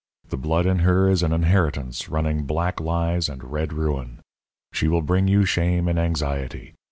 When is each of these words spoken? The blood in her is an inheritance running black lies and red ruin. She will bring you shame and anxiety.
The 0.29 0.35
blood 0.37 0.65
in 0.65 0.79
her 0.79 1.07
is 1.11 1.21
an 1.21 1.31
inheritance 1.31 2.09
running 2.09 2.45
black 2.45 2.79
lies 2.79 3.29
and 3.29 3.43
red 3.43 3.71
ruin. 3.71 4.21
She 4.73 4.87
will 4.87 5.03
bring 5.03 5.27
you 5.27 5.45
shame 5.45 5.87
and 5.87 5.99
anxiety. 5.99 6.73